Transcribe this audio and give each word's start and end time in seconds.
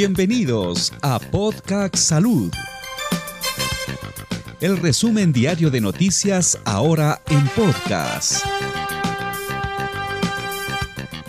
Bienvenidos 0.00 0.92
a 1.02 1.18
Podcast 1.18 1.96
Salud. 1.96 2.52
El 4.60 4.76
resumen 4.76 5.32
diario 5.32 5.70
de 5.70 5.80
noticias 5.80 6.56
ahora 6.64 7.20
en 7.28 7.44
podcast. 7.48 8.46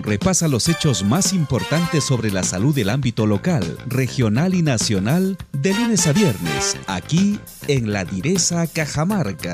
Repasa 0.00 0.48
los 0.48 0.70
hechos 0.70 1.04
más 1.04 1.34
importantes 1.34 2.04
sobre 2.04 2.30
la 2.30 2.42
salud 2.42 2.74
del 2.74 2.88
ámbito 2.88 3.26
local, 3.26 3.76
regional 3.86 4.54
y 4.54 4.62
nacional 4.62 5.36
de 5.52 5.74
lunes 5.74 6.06
a 6.06 6.14
viernes, 6.14 6.78
aquí 6.86 7.38
en 7.68 7.92
La 7.92 8.06
Direza 8.06 8.66
Cajamarca. 8.66 9.52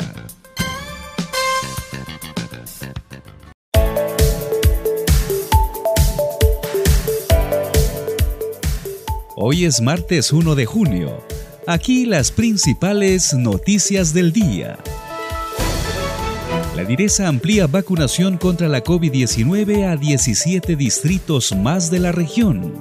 Hoy 9.42 9.64
es 9.64 9.80
martes 9.80 10.34
1 10.34 10.54
de 10.54 10.66
junio. 10.66 11.24
Aquí 11.66 12.04
las 12.04 12.30
principales 12.30 13.32
noticias 13.32 14.12
del 14.12 14.34
día. 14.34 14.76
La 16.76 16.84
Direza 16.84 17.26
amplía 17.26 17.66
vacunación 17.66 18.36
contra 18.36 18.68
la 18.68 18.84
COVID-19 18.84 19.90
a 19.90 19.96
17 19.96 20.76
distritos 20.76 21.56
más 21.56 21.90
de 21.90 22.00
la 22.00 22.12
región. 22.12 22.74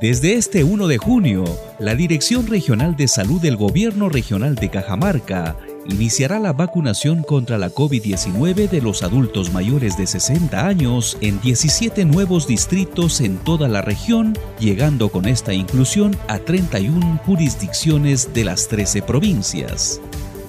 Desde 0.00 0.34
este 0.34 0.62
1 0.62 0.86
de 0.86 0.98
junio, 0.98 1.42
la 1.80 1.96
Dirección 1.96 2.46
Regional 2.46 2.94
de 2.94 3.08
Salud 3.08 3.42
del 3.42 3.56
Gobierno 3.56 4.08
Regional 4.08 4.54
de 4.54 4.70
Cajamarca 4.70 5.56
iniciará 5.86 6.38
la 6.38 6.52
vacunación 6.52 7.22
contra 7.22 7.58
la 7.58 7.70
COVID-19 7.70 8.68
de 8.68 8.80
los 8.80 9.02
adultos 9.02 9.52
mayores 9.52 9.96
de 9.96 10.06
60 10.06 10.66
años 10.66 11.16
en 11.20 11.40
17 11.40 12.04
nuevos 12.04 12.46
distritos 12.46 13.20
en 13.20 13.38
toda 13.38 13.68
la 13.68 13.82
región, 13.82 14.36
llegando 14.58 15.08
con 15.10 15.26
esta 15.26 15.52
inclusión 15.52 16.16
a 16.28 16.38
31 16.38 17.20
jurisdicciones 17.24 18.32
de 18.32 18.44
las 18.44 18.68
13 18.68 19.02
provincias. 19.02 20.00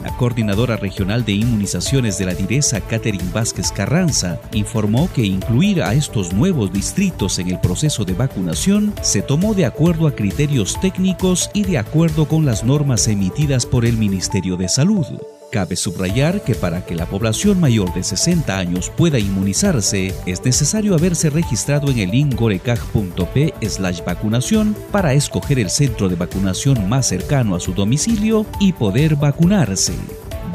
La 0.05 0.15
coordinadora 0.17 0.77
regional 0.77 1.25
de 1.25 1.31
inmunizaciones 1.31 2.19
de 2.19 2.27
la 2.27 2.35
Direza, 2.35 2.79
Catherine 2.79 3.31
Vázquez 3.33 3.71
Carranza, 3.71 4.39
informó 4.53 5.09
que 5.11 5.23
incluir 5.23 5.81
a 5.81 5.95
estos 5.95 6.31
nuevos 6.31 6.71
distritos 6.71 7.39
en 7.39 7.49
el 7.49 7.59
proceso 7.59 8.05
de 8.05 8.13
vacunación 8.13 8.93
se 9.01 9.23
tomó 9.23 9.55
de 9.55 9.65
acuerdo 9.65 10.05
a 10.05 10.15
criterios 10.15 10.79
técnicos 10.79 11.49
y 11.55 11.63
de 11.63 11.79
acuerdo 11.79 12.27
con 12.27 12.45
las 12.45 12.63
normas 12.63 13.07
emitidas 13.07 13.65
por 13.65 13.83
el 13.83 13.97
Ministerio 13.97 14.57
de 14.57 14.69
Salud. 14.69 15.07
Cabe 15.51 15.75
subrayar 15.75 16.43
que 16.43 16.55
para 16.55 16.85
que 16.85 16.95
la 16.95 17.05
población 17.05 17.59
mayor 17.59 17.93
de 17.93 18.03
60 18.03 18.57
años 18.57 18.91
pueda 18.95 19.19
inmunizarse, 19.19 20.13
es 20.25 20.43
necesario 20.43 20.95
haberse 20.95 21.29
registrado 21.29 21.89
en 21.89 21.99
el 21.99 22.13
ingorecag.p 22.13 23.53
slash 23.69 24.03
vacunación 24.03 24.75
para 24.91 25.13
escoger 25.13 25.59
el 25.59 25.69
centro 25.69 26.09
de 26.09 26.15
vacunación 26.15 26.89
más 26.89 27.07
cercano 27.07 27.55
a 27.55 27.59
su 27.59 27.73
domicilio 27.73 28.45
y 28.59 28.73
poder 28.73 29.15
vacunarse. 29.15 29.93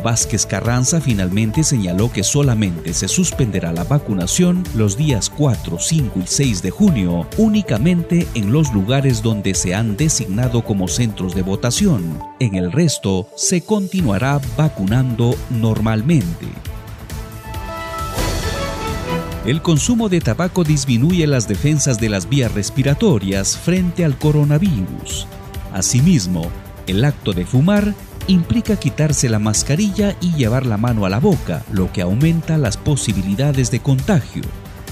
Vázquez 0.02 0.46
Carranza 0.46 1.00
finalmente 1.00 1.64
señaló 1.64 2.10
que 2.12 2.22
solamente 2.22 2.92
se 2.94 3.08
suspenderá 3.08 3.72
la 3.72 3.84
vacunación 3.84 4.64
los 4.74 4.96
días 4.96 5.30
4, 5.30 5.78
5 5.78 6.20
y 6.20 6.26
6 6.26 6.62
de 6.62 6.70
junio 6.70 7.26
únicamente 7.36 8.26
en 8.34 8.52
los 8.52 8.72
lugares 8.72 9.22
donde 9.22 9.54
se 9.54 9.74
han 9.74 9.96
designado 9.96 10.62
como 10.62 10.88
centros 10.88 11.34
de 11.34 11.42
votación. 11.42 12.18
En 12.38 12.54
el 12.54 12.72
resto 12.72 13.28
se 13.36 13.62
continuará 13.62 14.40
vacunando 14.56 15.36
normalmente. 15.50 16.46
El 19.46 19.62
consumo 19.62 20.08
de 20.08 20.20
tabaco 20.20 20.64
disminuye 20.64 21.26
las 21.26 21.48
defensas 21.48 21.98
de 21.98 22.10
las 22.10 22.28
vías 22.28 22.52
respiratorias 22.52 23.56
frente 23.56 24.04
al 24.04 24.18
coronavirus. 24.18 25.26
Asimismo, 25.72 26.50
el 26.86 27.04
acto 27.04 27.32
de 27.32 27.46
fumar 27.46 27.94
implica 28.26 28.76
quitarse 28.76 29.28
la 29.28 29.38
mascarilla 29.38 30.16
y 30.20 30.32
llevar 30.34 30.66
la 30.66 30.76
mano 30.76 31.06
a 31.06 31.10
la 31.10 31.20
boca, 31.20 31.64
lo 31.72 31.92
que 31.92 32.02
aumenta 32.02 32.58
las 32.58 32.76
posibilidades 32.76 33.70
de 33.70 33.80
contagio. 33.80 34.42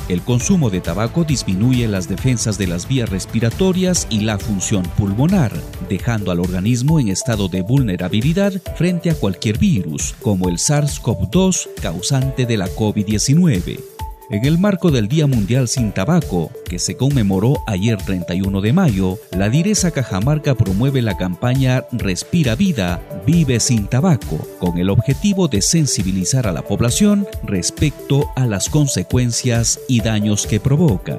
El 0.09 0.23
consumo 0.23 0.71
de 0.71 0.81
tabaco 0.81 1.25
disminuye 1.25 1.87
las 1.87 2.09
defensas 2.09 2.57
de 2.57 2.67
las 2.67 2.89
vías 2.89 3.11
respiratorias 3.11 4.07
y 4.09 4.21
la 4.21 4.39
función 4.39 4.85
pulmonar, 4.97 5.53
dejando 5.89 6.31
al 6.31 6.41
organismo 6.41 6.99
en 6.99 7.09
estado 7.09 7.49
de 7.49 7.61
vulnerabilidad 7.61 8.55
frente 8.77 9.11
a 9.11 9.15
cualquier 9.15 9.59
virus, 9.59 10.15
como 10.23 10.49
el 10.49 10.57
SARS-CoV-2 10.57 11.69
causante 11.83 12.47
de 12.47 12.57
la 12.57 12.69
COVID-19 12.69 13.98
en 14.31 14.45
el 14.45 14.59
marco 14.59 14.91
del 14.91 15.09
Día 15.09 15.27
Mundial 15.27 15.69
sin 15.69 15.93
Tabaco, 15.93 16.51
que 16.69 16.79
se 16.79 16.97
conmemoró 16.97 17.63
ayer 17.67 17.97
31 17.97 18.61
de 18.61 18.73
mayo, 18.73 19.19
la 19.37 19.49
Direza 19.49 19.91
Cajamarca 19.91 20.55
promueve 20.55 21.01
la 21.01 21.17
campaña 21.17 21.85
Respira 21.93 22.55
Vida, 22.55 23.03
Vive 23.27 23.59
sin 23.61 23.87
Tabaco, 23.87 24.47
con 24.59 24.79
el 24.79 24.91
objetivo 24.91 25.49
de 25.49 25.63
sensibilizar 25.63 26.47
a 26.47 26.53
la 26.53 26.63
población 26.63 27.27
respecto 27.43 28.31
a 28.37 28.47
las 28.47 28.69
consecuencias 28.69 29.81
y 29.89 30.03
daños 30.03 30.47
que 30.47 30.61
provoca 30.61 31.19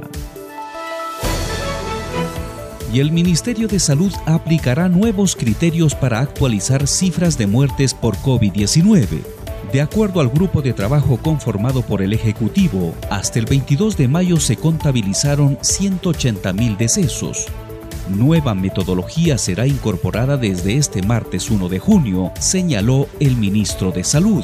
y 2.92 3.00
el 3.00 3.12
Ministerio 3.12 3.68
de 3.68 3.80
Salud 3.80 4.12
aplicará 4.26 4.90
nuevos 4.90 5.36
criterios 5.36 5.94
para 5.94 6.20
actualizar 6.20 6.88
cifras 6.88 7.38
de 7.38 7.46
muertes 7.46 7.94
por 7.94 8.16
COVID-19. 8.18 9.39
De 9.72 9.82
acuerdo 9.82 10.20
al 10.20 10.30
grupo 10.30 10.64
de 10.64 10.74
trabajo 10.74 11.18
conformado 11.18 11.84
por 11.84 12.02
el 12.02 12.14
Ejecutivo, 12.14 12.96
hasta 13.12 13.38
el 13.38 13.46
22 13.46 13.98
de 13.98 14.08
mayo 14.08 14.40
se 14.40 14.56
contabilizaron 14.56 15.58
180.000 15.58 16.76
decesos. 16.76 17.46
Nueva 18.10 18.56
metodología 18.56 19.38
será 19.38 19.68
incorporada 19.68 20.38
desde 20.38 20.78
este 20.78 21.04
martes 21.04 21.52
1 21.52 21.70
de 21.70 21.78
junio, 21.78 22.32
señaló 22.40 23.08
el 23.20 23.36
ministro 23.36 23.92
de 23.92 24.04
Salud. 24.04 24.44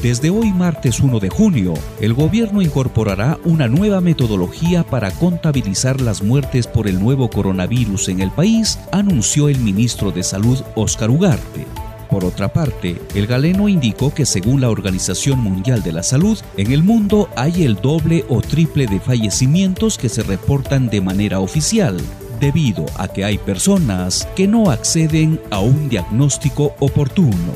Desde 0.00 0.30
hoy 0.30 0.50
martes 0.50 1.00
1 1.00 1.20
de 1.20 1.28
junio, 1.28 1.74
el 2.00 2.14
gobierno 2.14 2.62
incorporará 2.62 3.38
una 3.44 3.68
nueva 3.68 4.00
metodología 4.00 4.82
para 4.82 5.10
contabilizar 5.10 6.00
las 6.00 6.22
muertes 6.22 6.66
por 6.66 6.88
el 6.88 6.98
nuevo 6.98 7.28
coronavirus 7.28 8.08
en 8.08 8.20
el 8.20 8.30
país, 8.30 8.78
anunció 8.92 9.50
el 9.50 9.58
ministro 9.58 10.10
de 10.10 10.22
Salud 10.22 10.62
Óscar 10.74 11.10
Ugarte. 11.10 11.66
Por 12.14 12.24
otra 12.24 12.52
parte, 12.52 13.02
el 13.16 13.26
galeno 13.26 13.68
indicó 13.68 14.14
que 14.14 14.24
según 14.24 14.60
la 14.60 14.70
Organización 14.70 15.40
Mundial 15.40 15.82
de 15.82 15.90
la 15.90 16.04
Salud, 16.04 16.38
en 16.56 16.70
el 16.70 16.84
mundo 16.84 17.28
hay 17.34 17.64
el 17.64 17.74
doble 17.74 18.24
o 18.28 18.40
triple 18.40 18.86
de 18.86 19.00
fallecimientos 19.00 19.98
que 19.98 20.08
se 20.08 20.22
reportan 20.22 20.86
de 20.86 21.00
manera 21.00 21.40
oficial, 21.40 22.00
debido 22.38 22.86
a 22.98 23.08
que 23.08 23.24
hay 23.24 23.36
personas 23.36 24.28
que 24.36 24.46
no 24.46 24.70
acceden 24.70 25.40
a 25.50 25.58
un 25.58 25.88
diagnóstico 25.88 26.76
oportuno. 26.78 27.52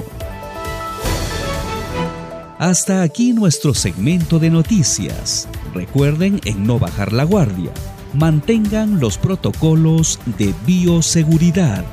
Hasta 2.58 3.02
aquí 3.02 3.32
nuestro 3.32 3.74
segmento 3.74 4.40
de 4.40 4.50
noticias. 4.50 5.46
Recuerden 5.72 6.40
en 6.44 6.66
no 6.66 6.80
bajar 6.80 7.12
la 7.12 7.22
guardia. 7.22 7.70
Mantengan 8.12 8.98
los 8.98 9.18
protocolos 9.18 10.18
de 10.36 10.52
bioseguridad. 10.66 11.84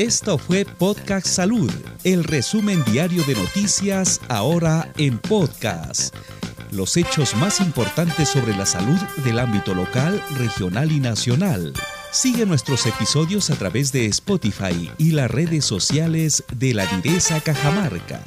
Esto 0.00 0.38
fue 0.38 0.64
Podcast 0.64 1.26
Salud, 1.26 1.70
el 2.04 2.24
resumen 2.24 2.82
diario 2.90 3.22
de 3.24 3.34
noticias 3.34 4.18
ahora 4.28 4.90
en 4.96 5.18
podcast. 5.18 6.16
Los 6.70 6.96
hechos 6.96 7.36
más 7.36 7.60
importantes 7.60 8.30
sobre 8.30 8.56
la 8.56 8.64
salud 8.64 8.96
del 9.26 9.38
ámbito 9.38 9.74
local, 9.74 10.24
regional 10.38 10.90
y 10.90 11.00
nacional. 11.00 11.74
Sigue 12.12 12.46
nuestros 12.46 12.86
episodios 12.86 13.50
a 13.50 13.56
través 13.56 13.92
de 13.92 14.06
Spotify 14.06 14.90
y 14.96 15.10
las 15.10 15.30
redes 15.30 15.66
sociales 15.66 16.44
de 16.56 16.72
la 16.72 16.86
Direza 16.86 17.38
Cajamarca. 17.42 18.22